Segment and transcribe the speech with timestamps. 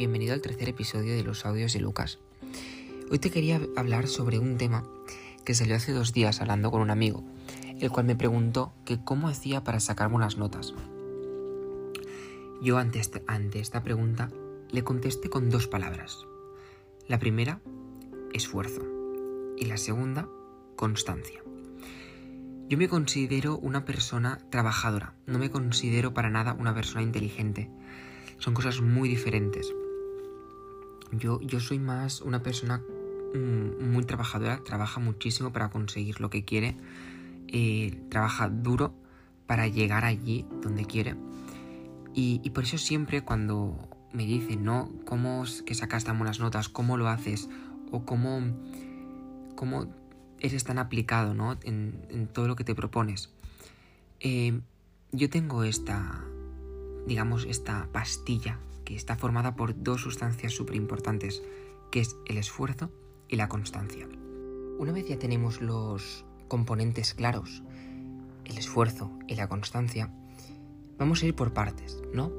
[0.00, 2.18] bienvenido al tercer episodio de los audios de Lucas.
[3.10, 4.82] Hoy te quería hablar sobre un tema
[5.44, 7.22] que salió hace dos días hablando con un amigo,
[7.80, 10.72] el cual me preguntó que cómo hacía para sacar buenas notas.
[12.62, 14.30] Yo ante, este, ante esta pregunta
[14.70, 16.26] le contesté con dos palabras.
[17.06, 17.60] La primera,
[18.32, 18.80] esfuerzo,
[19.58, 20.30] y la segunda,
[20.76, 21.42] constancia.
[22.70, 27.68] Yo me considero una persona trabajadora, no me considero para nada una persona inteligente.
[28.38, 29.74] Son cosas muy diferentes.
[31.12, 32.82] Yo, yo soy más una persona
[33.34, 36.76] mm, muy trabajadora, trabaja muchísimo para conseguir lo que quiere,
[37.48, 38.94] eh, trabaja duro
[39.46, 41.16] para llegar allí donde quiere.
[42.14, 43.76] Y, por eso siempre cuando
[44.12, 44.90] me dicen, ¿no?
[45.06, 46.68] ¿Cómo es que sacas tan buenas notas?
[46.68, 47.48] ¿Cómo lo haces?
[47.92, 48.40] O cómo,
[49.54, 49.86] cómo
[50.40, 51.56] eres tan aplicado, ¿no?
[51.62, 53.30] En, todo lo que te propones.
[54.18, 54.60] Eh,
[55.12, 56.24] yo tengo esta,
[57.06, 61.42] digamos, esta pastilla que está formada por dos sustancias súper importantes,
[61.90, 62.90] que es el esfuerzo
[63.28, 64.08] y la constancia.
[64.78, 67.62] Una vez ya tenemos los componentes claros,
[68.44, 70.12] el esfuerzo y la constancia,
[70.98, 72.32] vamos a ir por partes, ¿no?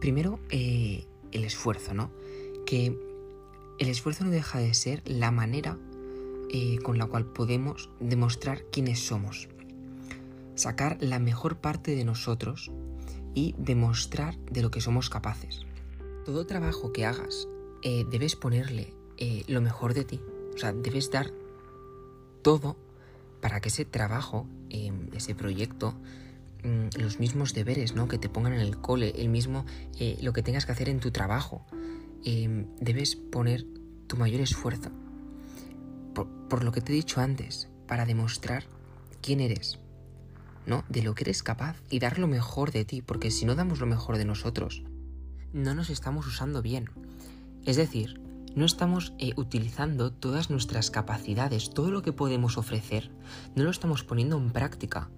[0.00, 2.10] Primero, eh, el esfuerzo, ¿no?
[2.66, 2.96] Que
[3.78, 5.78] el esfuerzo no deja de ser la manera
[6.50, 9.48] eh, con la cual podemos demostrar quiénes somos,
[10.54, 12.70] sacar la mejor parte de nosotros
[13.34, 15.66] y demostrar de lo que somos capaces.
[16.24, 17.48] Todo trabajo que hagas
[17.82, 20.20] eh, debes ponerle eh, lo mejor de ti.
[20.54, 21.32] O sea, debes dar
[22.42, 22.76] todo
[23.40, 25.94] para que ese trabajo, em, ese proyecto,
[26.62, 28.08] mm, los mismos deberes ¿no?
[28.08, 29.66] que te pongan en el cole, el mismo
[29.98, 31.66] eh, lo que tengas que hacer en tu trabajo,
[32.80, 33.66] debes poner
[34.06, 34.90] tu mayor esfuerzo.
[36.48, 38.64] por lo que te he dicho antes, para demostrar
[39.20, 39.80] quién eres,
[40.66, 40.84] ¿no?
[40.88, 43.80] De lo que eres capaz y dar lo mejor de ti, porque si no damos
[43.80, 44.82] lo mejor de nosotros,
[45.52, 46.90] no nos estamos usando bien.
[47.64, 48.20] Es decir,
[48.54, 53.10] no estamos eh, utilizando todas nuestras capacidades, todo lo que podemos ofrecer,
[53.54, 55.10] no lo estamos poniendo en práctica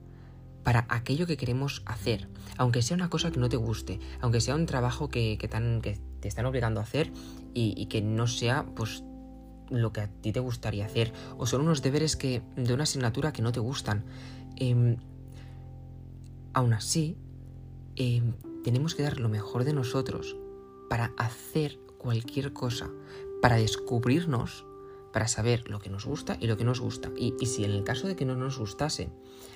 [0.62, 4.56] para aquello que queremos hacer, aunque sea una cosa que no te guste, aunque sea
[4.56, 7.12] un trabajo que, que, te están obligando a hacer
[7.54, 9.04] y, que no sea pues
[9.70, 13.32] lo que a ti te gustaría hacer, o son unos deberes que de una asignatura
[13.32, 14.04] que no te gustan.
[14.56, 14.96] Em,
[16.56, 17.18] Aún así,
[17.96, 18.22] eh,
[18.64, 20.38] tenemos que dar lo mejor de nosotros
[20.88, 22.90] para hacer cualquier cosa,
[23.42, 24.64] para descubrirnos,
[25.12, 27.12] para saber lo que nos gusta y lo que nos gusta.
[27.14, 29.10] Y, si en el caso de que no nos gustase,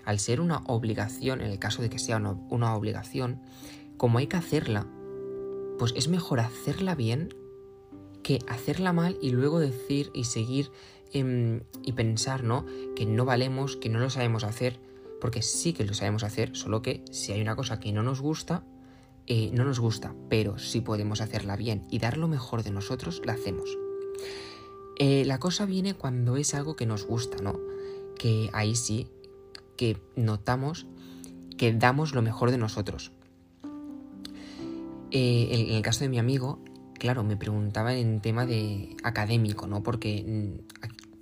[0.05, 3.41] al ser una obligación, en el caso de que sea una, obligación,
[3.97, 4.87] como hay que hacerla,
[5.78, 7.34] pues es mejor hacerla bien
[8.22, 10.71] que hacerla mal y luego decir y seguir
[11.15, 12.67] em, y pensar, ¿no?
[12.94, 14.90] Que no valemos, que no lo sabemos hacer
[15.20, 18.20] porque sí que lo sabemos hacer, solo que si hay una cosa que no nos
[18.20, 18.64] gusta,
[19.26, 23.22] eh, no nos gusta, pero si podemos hacerla bien y dar lo mejor de nosotros,
[23.25, 23.76] la hacemos.
[24.98, 27.58] Eh, la cosa viene cuando es algo que nos gusta, ¿no?
[28.19, 29.06] Que ahí sí,
[29.76, 30.86] que notamos
[31.60, 33.12] que damos lo mejor de nosotros.
[35.10, 36.58] Eh, en, el caso de mi amigo,
[36.98, 39.82] claro, me preguntaba en tema de académico, ¿no?
[39.82, 40.25] Porque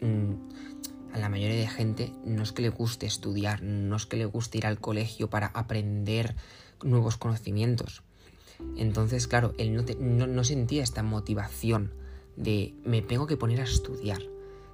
[0.00, 0.48] mm, mm,
[1.19, 4.59] la mayoría de gente no es que le guste estudiar, no es que le guste
[4.59, 6.34] ir al colegio para aprender
[6.83, 8.03] nuevos conocimientos.
[8.77, 11.93] Entonces, claro, él no, sentía esta motivación
[12.37, 14.23] de me tengo que poner a estudiar.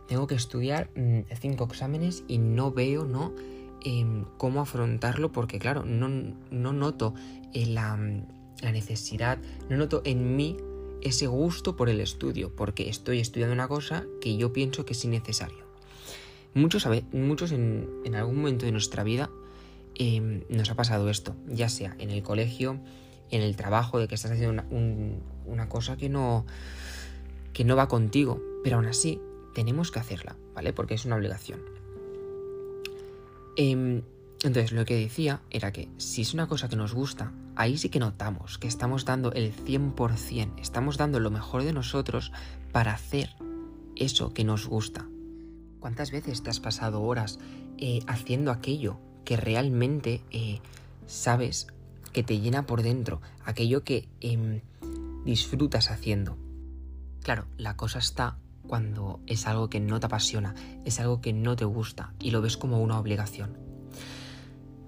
[0.09, 3.35] Tengo que estudiar mm, cinco exámenes y no veo, ¿no?
[3.83, 6.09] Em, cómo afrontarlo porque, claro, no,
[6.51, 7.15] noto
[7.53, 7.97] eh, la,
[8.63, 9.39] la necesidad,
[9.69, 10.57] no noto en mí
[11.03, 15.05] ese gusto por el estudio, porque estoy estudiando una cosa que yo pienso que es
[15.05, 15.64] innecesario.
[16.55, 19.29] Muchos, muchos en, algún momento de nuestra vida
[19.97, 22.79] em, nos ha pasado esto, ya sea en el colegio,
[23.31, 24.63] en el trabajo, de que estás haciendo
[25.47, 26.47] una, cosa que no,
[27.53, 29.21] que no va contigo, pero aún así
[29.53, 30.73] tenemos que hacerla, ¿vale?
[30.73, 31.61] Porque es una obligación.
[33.57, 34.03] Em,
[34.45, 37.89] entonces, lo que decía era que si es una cosa que nos gusta, ahí sí
[37.89, 42.31] que notamos que estamos dando el 100%, estamos dando lo mejor de nosotros
[42.71, 43.31] para hacer
[43.97, 45.09] eso que nos gusta.
[45.85, 47.39] ¿Cuántas veces te has pasado horas
[47.77, 48.97] eh, haciendo aquello
[49.27, 50.61] que realmente eh,
[51.07, 51.67] sabes
[52.11, 54.63] que te llena por dentro, aquello que em,
[55.27, 56.39] disfrutas haciendo?
[57.23, 60.55] Claro, la cosa está cuando es algo que no te apasiona,
[60.87, 63.59] es algo que no te gusta y lo ves como una obligación.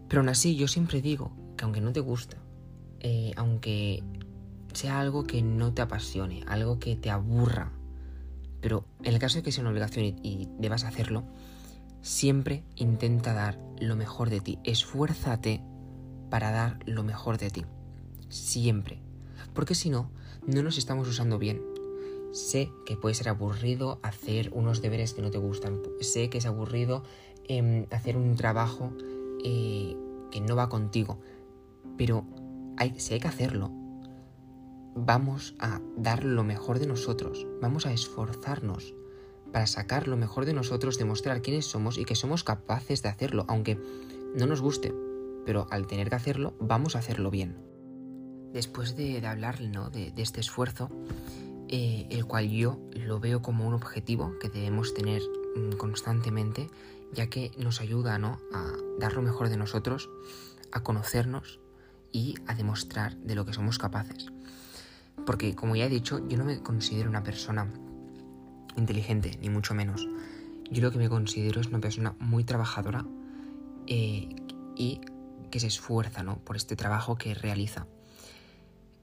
[0.09, 2.39] Pero aún así yo siempre digo que aunque no te gusta,
[3.01, 4.03] eh, aunque
[4.73, 7.71] sea algo que no te apasione, algo que te aburra,
[8.67, 11.23] pero en el caso de que sea una obligación y, debas hacerlo,
[12.03, 14.59] siempre intenta dar lo mejor de ti.
[14.65, 15.63] Esfuérzate
[16.31, 17.65] para dar lo mejor de ti.
[18.29, 18.99] Siempre.
[19.55, 20.11] Porque si no,
[20.49, 21.63] no nos estamos usando bien.
[22.33, 25.81] Sé que puede ser aburrido hacer unos deberes que no te gustan.
[26.01, 27.05] Sé que es aburrido
[27.47, 28.91] em, hacer un trabajo
[29.45, 29.97] eh,
[30.33, 31.21] que no va contigo.
[31.97, 32.27] Pero
[32.79, 33.71] hay, si hay que hacerlo,
[34.97, 37.47] vamos a dar lo mejor de nosotros.
[37.61, 38.95] Vamos a esforzarnos
[39.53, 43.45] para sacar lo mejor de nosotros, demostrar quiénes somos y que somos capaces de hacerlo,
[43.49, 43.79] aunque
[44.35, 44.93] no nos guste.
[45.45, 47.57] Pero al tener que hacerlo, vamos a hacerlo bien.
[48.53, 49.91] Después de, hablar ¿no?
[49.91, 50.91] de este esfuerzo,
[51.69, 55.21] eh, el cual yo lo veo como un objetivo que debemos tener
[55.57, 56.71] mm, constantemente,
[57.13, 58.39] ya que nos ayuda ¿no?
[58.53, 60.09] a dar lo mejor de nosotros,
[60.71, 61.59] a conocernos
[62.13, 64.29] y a demostrar de lo que somos capaces.
[65.25, 67.73] Porque, como ya he dicho, yo no me considero una persona
[68.77, 70.07] inteligente, ni mucho menos.
[70.71, 73.07] Yo lo que me considero es una persona muy trabajadora
[73.87, 74.29] eh,
[74.77, 75.01] y
[75.51, 76.39] que se esfuerza ¿no?
[76.39, 77.87] por este trabajo que realiza.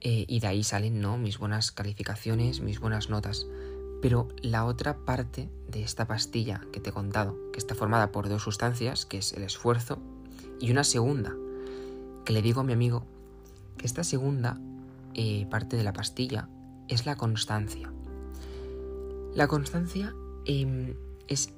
[0.02, 1.18] Eh, y de ahí salen ¿no?
[1.18, 3.48] mis buenas calificaciones, mis buenas notas.
[4.02, 8.28] Pero la otra parte de esta pastilla que te he contado, que está formada por
[8.28, 10.00] dos sustancias, que es el esfuerzo,
[10.60, 11.34] y una segunda,
[12.26, 13.06] que le digo a mi amigo
[13.78, 14.60] que esta segunda
[15.50, 16.50] parte de la pastilla
[16.88, 17.92] es la constancia.
[19.34, 20.14] La constancia
[20.46, 20.94] em,
[21.28, 21.54] es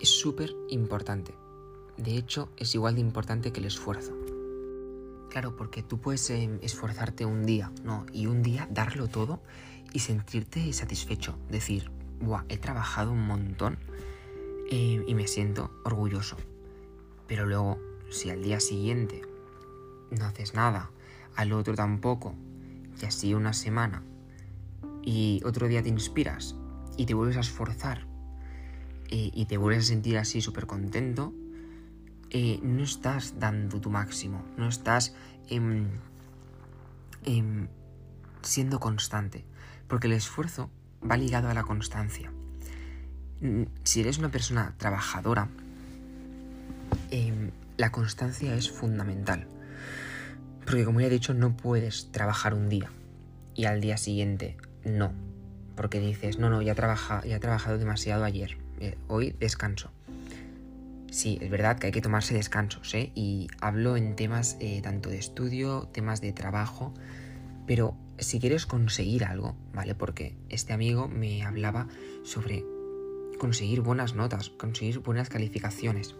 [0.00, 1.34] súper importante.
[1.96, 4.12] De hecho, es igual de importante que el esfuerzo.
[5.30, 8.06] Claro, porque tú puedes em, esforzarte un día, ¿no?
[8.12, 9.40] Y un día darlo todo
[9.92, 11.38] y sentirte satisfecho.
[11.50, 11.90] Decir,
[12.20, 13.78] Buah, he trabajado un montón
[14.70, 16.36] eh, y me siento orgulloso.
[17.26, 17.78] Pero luego,
[18.10, 19.22] si al día siguiente
[20.10, 20.90] no haces nada,
[21.34, 22.34] al otro tampoco,
[23.00, 24.02] y así una semana,
[25.02, 26.56] y otro día te inspiras
[26.96, 28.06] y te vuelves a esforzar
[29.08, 31.32] eh, y te vuelves a sentir así súper contento,
[32.30, 35.14] eh, no estás dando tu máximo, no estás
[35.48, 35.86] em,
[37.24, 37.68] em,
[38.42, 39.44] siendo constante,
[39.86, 40.70] porque el esfuerzo
[41.08, 42.32] va ligado a la constancia.
[43.84, 45.48] Si eres una persona trabajadora,
[47.10, 49.46] em, la constancia es fundamental.
[50.66, 52.90] Porque como ya he dicho, no puedes trabajar un día
[53.54, 55.12] y al día siguiente no.
[55.76, 59.90] Porque dices, no, no, ya, trabaja, ya he trabajado demasiado ayer, eh, hoy descanso.
[61.10, 63.12] Sí, es verdad que hay que tomarse descansos, ¿eh?
[63.14, 66.92] Y hablo en temas eh, tanto de estudio, temas de trabajo,
[67.66, 69.94] pero si quieres conseguir algo, ¿vale?
[69.94, 71.88] Porque este amigo me hablaba
[72.24, 72.64] sobre
[73.38, 76.16] conseguir buenas notas, conseguir buenas calificaciones.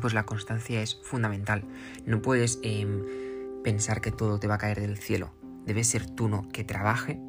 [0.00, 1.64] Pues la constancia es fundamental.
[2.04, 3.04] No puedes em,
[3.62, 5.32] pensar que todo te va a caer del cielo.
[5.64, 7.20] Debes ser tú no que trabaje,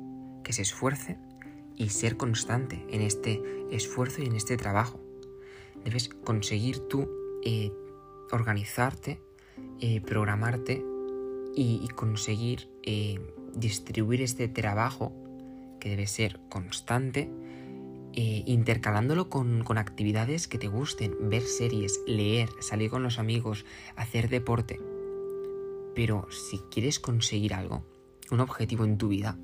[0.44, 1.18] que se esfuerce
[1.76, 3.42] y ser constante en este
[3.72, 5.00] esfuerzo y en este trabajo
[5.88, 7.10] debes conseguir tú
[7.44, 7.72] eh,
[8.32, 9.22] organizarte,
[9.80, 10.84] eh, programarte
[11.56, 13.20] y, conseguir eh,
[13.56, 15.14] distribuir este trabajo
[15.80, 17.32] que debe ser constante,
[18.22, 23.66] intercalándolo con, actividades que te gusten, ver series, leer, salir con los amigos,
[23.96, 24.80] hacer deporte.
[25.96, 27.84] Pero si quieres conseguir algo,
[28.32, 29.38] un objetivo en tu vida,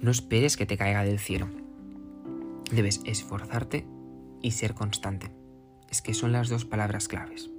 [0.00, 1.48] no esperes que te caiga del cielo.
[2.70, 3.86] Debes esforzarte
[4.42, 5.30] y ser constante
[5.90, 7.50] es que son las dos palabras claves.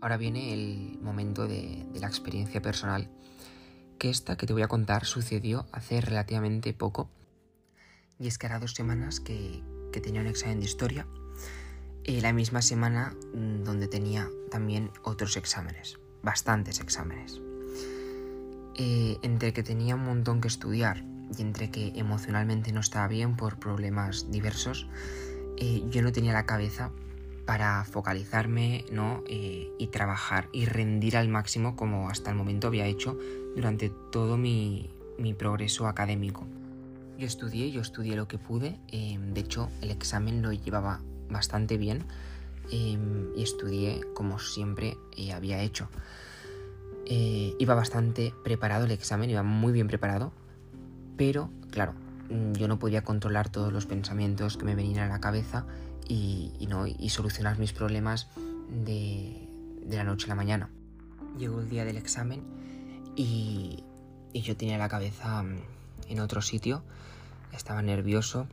[0.00, 3.08] Ahora viene el momento de, la experiencia personal,
[3.98, 7.08] que esta que te voy a contar sucedió hace relativamente poco,
[8.18, 9.62] y es que era dos semanas que,
[10.02, 11.06] tenía un examen de historia,
[12.02, 17.40] y la misma semana mm, donde tenía también otros exámenes, bastantes exámenes.
[18.76, 21.04] Eh, entre que tenía un montón que estudiar
[21.38, 24.88] y entre que emocionalmente no estaba bien por problemas diversos,
[25.56, 26.90] eh, yo no tenía la cabeza
[27.46, 29.22] para focalizarme ¿no?
[29.28, 33.18] Eh, y trabajar y rendir al máximo como hasta el momento había hecho
[33.54, 34.90] durante todo mi,
[35.38, 36.46] progreso académico.
[37.18, 41.78] Yo estudié, yo estudié lo que pude, em, de hecho el examen lo llevaba bastante
[41.78, 42.04] bien
[42.70, 45.88] em, y estudié como siempre eh, había hecho.
[47.06, 50.32] Eh, iba bastante preparado el examen, iba muy bien preparado,
[51.16, 51.94] pero claro,
[52.54, 55.66] yo no podía controlar todos los pensamientos que me venían a la cabeza
[56.08, 56.86] y, ¿no?
[56.86, 58.28] y solucionar mis problemas
[58.84, 59.48] de,
[59.88, 60.70] la noche a la mañana.
[61.38, 62.42] Llegó el día del examen
[63.16, 63.84] y,
[64.32, 65.60] yo tenía la cabeza mm,
[66.08, 66.82] en otro sitio,
[67.52, 68.46] estaba nervioso,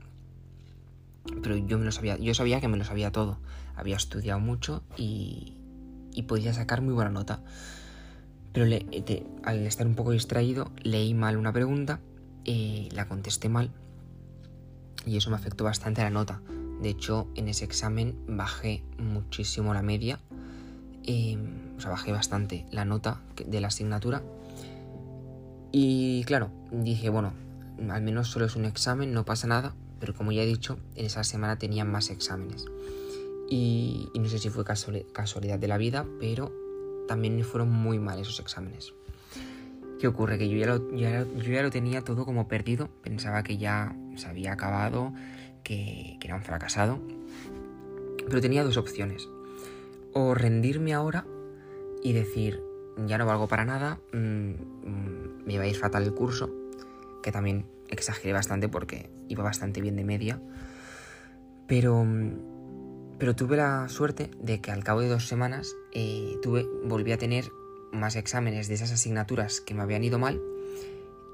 [1.42, 3.38] pero yo me lo sabía, yo sabía que me lo sabía todo,
[3.76, 5.58] había estudiado mucho y,
[6.28, 7.42] podía sacar muy buena nota.
[8.54, 8.66] Pero
[9.44, 12.00] al estar un poco distraído, leí mal una pregunta,
[12.44, 13.72] y la contesté mal
[15.06, 16.42] y eso me afectó bastante la nota.
[16.82, 20.20] De hecho, en ese examen bajé muchísimo la media,
[21.04, 21.38] eh,
[21.78, 24.24] o sea, bajé bastante la nota de la asignatura
[25.72, 27.34] Y claro, dije, bueno,
[27.90, 31.06] al menos solo es un examen, no pasa nada, pero como ya he dicho, en
[31.06, 32.66] esa semana tenía más exámenes.
[33.50, 36.52] Y, no sé si fue casualidad de la vida, pero
[37.08, 38.94] también fueron muy mal esos exámenes.
[40.00, 40.38] ¿Qué ocurre?
[40.38, 44.28] Que yo ya, lo, yo ya lo tenía todo como perdido, pensaba que ya se
[44.28, 45.14] había acabado,
[45.64, 47.00] que, que era un fracasado,
[48.28, 49.28] pero tenía dos opciones.
[50.14, 51.26] O rendirme ahora
[52.04, 52.62] y decir,
[53.08, 56.50] ya no valgo para nada, mm, me iba a ir fatal el curso,
[57.24, 60.42] que también exageré bastante porque iba bastante bien de media,
[61.68, 66.68] pero, mm, pero tuve la suerte de que al cabo de dos semanas eh, tuve,
[66.86, 67.52] volví a tener
[67.92, 70.42] más exámenes de esas asignaturas que me habían ido mal.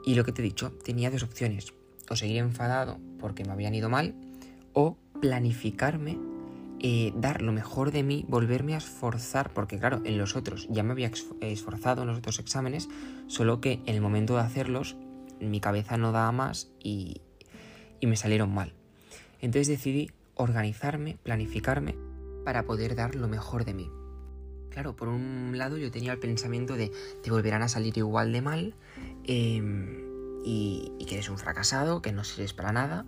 [0.03, 1.74] Y lo que te he dicho, tenía dos opciones,
[2.09, 4.15] o seguir enfadado porque me habían ido mal
[4.74, 6.17] o planificarme
[6.79, 10.84] eh, dar lo mejor de mí, volverme a esforzar, porque claro, en los otros ya
[10.84, 12.88] me había esforzado en los otros exámenes,
[13.27, 14.96] solo que en el momento de hacerlos
[15.39, 17.22] mi cabeza no daba más y,
[18.00, 18.74] y me salieron mal.
[19.41, 21.96] Entonces decidí organizarme, planificarme
[22.46, 23.89] para poder dar lo mejor de mí.
[24.69, 26.91] Claro, por un lado yo tenía el pensamiento de
[27.24, 28.75] te volverán a salir igual de mal
[29.24, 33.05] em, y, y, que eres un fracasado, que no sirves para nada,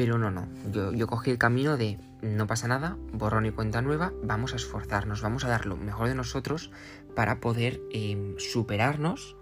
[0.00, 3.82] pero no, no, yo, yo cogí el camino de no pasa nada, borrón y cuenta
[3.82, 6.70] nueva, vamos a esforzarnos, vamos a dar lo mejor de nosotros
[7.14, 9.36] para poder em, superarnos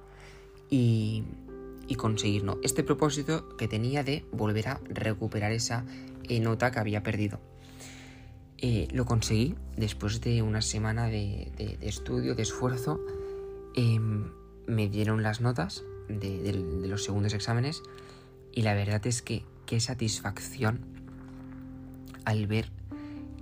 [0.69, 1.23] y,
[1.87, 5.85] y conseguirnos este propósito que tenía de volver a recuperar esa
[6.25, 7.39] eh, nota que había perdido.
[8.57, 12.99] Eh, lo conseguí después de una semana de, estudio, de esfuerzo.
[13.77, 14.33] Em,
[14.67, 16.53] me dieron las notas de,
[16.89, 17.81] los segundos exámenes
[18.53, 20.81] y la verdad es que qué satisfacción
[22.25, 22.71] al ver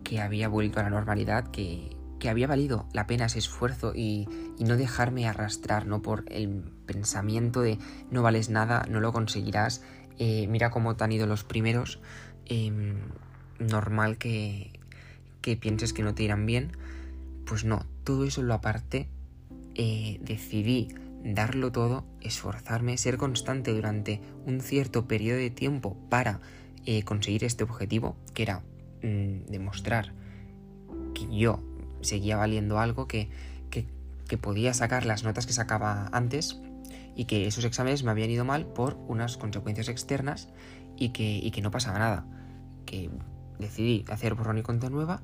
[0.03, 1.95] que había vuelto a la normalidad, que,
[2.29, 4.29] había valido la pena ese esfuerzo y,
[4.59, 6.03] no dejarme arrastrar ¿no?
[6.03, 7.79] por el pensamiento de
[8.11, 9.85] no vales nada, no lo conseguirás,
[10.19, 12.01] eh, mira cómo te han ido los primeros,
[12.47, 12.97] em,
[13.61, 14.81] normal que,
[15.41, 16.73] que, pienses que no te irán bien.
[17.45, 19.09] Pues no, todo eso lo aparté,
[19.77, 20.89] eh, decidí
[21.35, 26.41] darlo todo, esforzarme, ser constante durante un cierto periodo de tiempo para
[26.85, 28.63] eh, conseguir este objetivo, que era
[29.03, 30.13] mm, demostrar
[31.15, 31.61] que yo
[32.01, 33.29] seguía valiendo algo, que,
[33.71, 33.87] que,
[34.39, 36.61] podía sacar las notas que sacaba antes
[37.15, 40.49] y que esos exámenes me habían ido mal por unas consecuencias externas
[40.97, 42.27] y que, y que no pasaba nada.
[42.85, 43.09] Que
[43.59, 45.23] decidí hacer borrón y cuenta nueva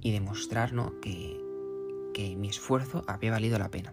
[0.00, 1.38] y demostrar que,
[2.14, 3.92] que mi esfuerzo había valido la pena.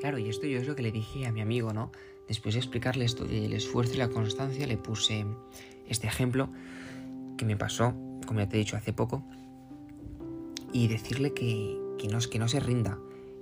[0.00, 1.90] Claro, y esto yo es lo que le dije a mi amigo, ¿no?
[2.28, 5.24] Después de explicarle esto del esfuerzo y la constancia, le puse
[5.88, 6.50] este ejemplo
[7.36, 7.94] que me pasó,
[8.26, 9.24] como ya te he dicho hace poco,
[10.72, 11.78] y decirle que,
[12.10, 12.98] no, que no se rinda,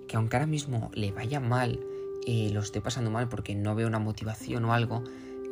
[0.07, 1.81] que aunque ahora mismo le vaya mal,
[2.27, 5.03] eh, lo esté pasando mal porque no veo una motivación o algo,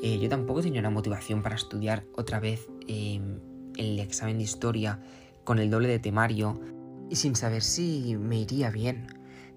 [0.02, 3.38] eh, yo tampoco tenía una motivación para estudiar otra vez em,
[3.76, 5.00] el examen de historia
[5.44, 6.60] con el doble de temario
[7.08, 9.06] y sin saber si me iría bien.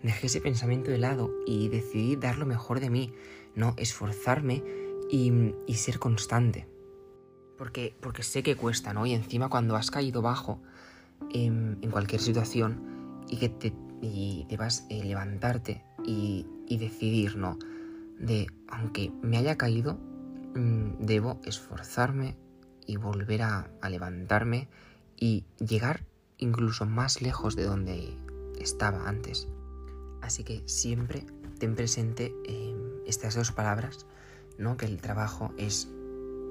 [0.05, 3.11] Dejé ese pensamiento de lado y decidí dar lo mejor de mí,
[3.55, 4.63] no esforzarme
[5.09, 6.67] y, ser constante.
[7.57, 9.07] Porque, porque sé que cuesta, ¿no?
[9.07, 10.61] Y encima cuando has caído bajo
[11.33, 17.57] en, cualquier situación y que te, y a eh, levantarte y, decidir, ¿no?
[18.19, 19.97] De, aunque me haya caído,
[20.53, 22.37] mm, debo esforzarme
[22.85, 24.67] y volver a levantarme
[25.17, 26.05] y llegar
[26.37, 28.15] incluso más lejos de donde
[28.59, 29.47] estaba antes.
[30.25, 31.23] Así que siempre
[31.59, 34.07] ten presente em, estas dos palabras,
[34.57, 34.75] ¿no?
[34.75, 35.87] Que el trabajo es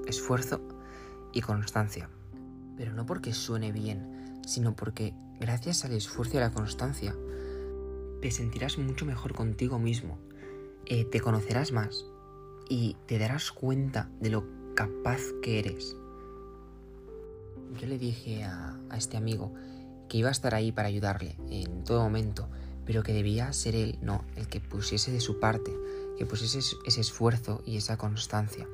[0.07, 0.61] esfuerzo
[1.33, 2.09] y constancia.
[2.77, 7.17] Pero no porque suene bien, sino porque gracias al esfuerzo y a la constancia
[8.21, 10.19] te sentirás mucho mejor contigo mismo,
[10.85, 12.05] eh, te conocerás más
[12.69, 15.97] y te darás cuenta de lo capaz que eres.
[17.77, 19.53] Yo le dije a este amigo
[20.07, 22.47] que iba a estar ahí para ayudarle en todo momento,
[22.85, 25.75] pero que debía ser él, no, el que pusiese de su parte,
[26.17, 28.67] que pusiese ese esfuerzo y esa constancia.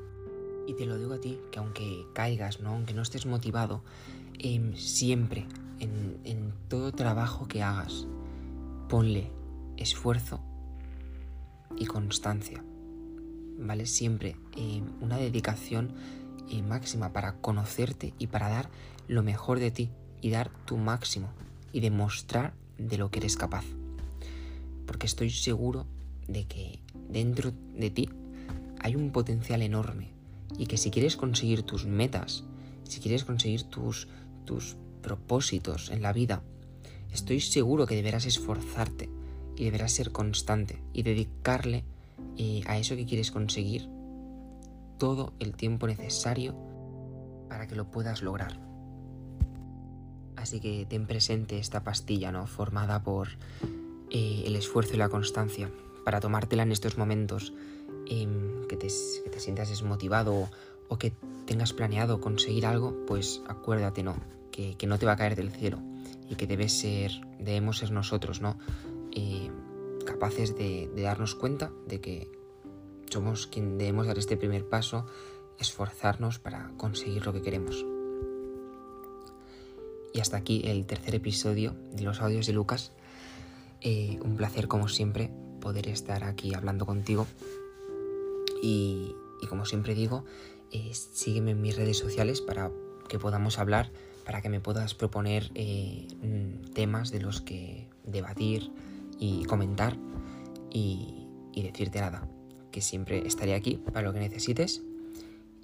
[0.66, 2.70] Y te lo digo a ti, que aunque caigas, ¿no?
[2.70, 3.82] aunque no estés motivado,
[4.38, 5.46] em, siempre,
[5.80, 8.06] en, todo trabajo que hagas,
[8.88, 9.30] ponle
[9.76, 10.40] esfuerzo
[11.76, 12.64] y constancia.
[13.58, 13.84] ¿Vale?
[13.84, 15.92] Siempre em, una dedicación
[16.48, 18.70] eh, máxima para conocerte y para dar
[19.06, 19.90] lo mejor de ti
[20.22, 21.28] y dar tu máximo
[21.72, 23.64] y demostrar de lo que eres capaz
[24.86, 25.86] porque estoy seguro
[26.28, 28.08] de que dentro de ti
[28.80, 30.10] hay un potencial enorme
[30.58, 32.44] y que si quieres conseguir tus metas,
[32.84, 34.08] si quieres conseguir tus,
[34.44, 36.42] tus propósitos en la vida,
[37.12, 39.08] estoy seguro que deberás esforzarte
[39.56, 41.84] y deberás ser constante y dedicarle
[42.36, 43.88] eh, a eso que quieres conseguir
[44.98, 46.54] todo el tiempo necesario
[47.48, 48.58] para que lo puedas lograr.
[50.36, 52.46] Así que ten presente esta pastilla, ¿no?
[52.46, 53.28] Formada por
[54.14, 55.70] eh, el esfuerzo y la constancia
[56.04, 57.54] para tomártela en estos momentos
[58.06, 60.50] em, que, te, sientas desmotivado
[60.88, 61.14] o, que
[61.46, 64.16] tengas planeado conseguir algo, pues acuérdate, ¿no?
[64.50, 65.78] Que, no te va a caer del cielo
[66.28, 68.58] y que debes ser, debemos ser nosotros, ¿no?
[69.12, 69.50] Eh,
[70.04, 72.30] capaces de, de darnos cuenta de que
[73.10, 75.06] somos quien debemos dar este primer paso,
[75.58, 77.86] esforzarnos para conseguir lo que queremos.
[80.12, 82.92] Y hasta aquí el tercer episodio de los audios de Lucas.
[83.82, 87.26] Eh, un placer como siempre poder estar aquí hablando contigo.
[88.62, 89.14] Y,
[89.48, 90.24] como siempre digo,
[90.70, 92.70] eh, sígueme en mis redes sociales para
[93.08, 93.90] que podamos hablar,
[94.24, 98.70] para que me puedas proponer eh, mm, temas de los que debatir
[99.18, 99.96] y comentar
[100.70, 102.28] y, y decirte nada,
[102.70, 104.82] que siempre estaré aquí para lo que necesites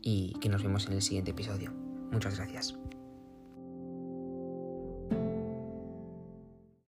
[0.03, 1.73] y que nos vemos en el siguiente episodio.
[2.11, 2.75] Muchas gracias.